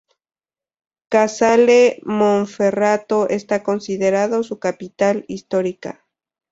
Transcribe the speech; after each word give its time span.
Casale 1.09 1.99
Monferrato 2.03 3.29
está 3.29 3.61
considerado 3.61 4.41
su 4.41 4.57
capital 4.57 5.25
histórica. 5.27 6.07